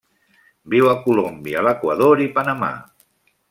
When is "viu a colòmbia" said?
0.75-1.63